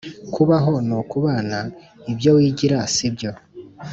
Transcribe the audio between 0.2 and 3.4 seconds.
Kubaho n’ukubana ibyo wigira sibyo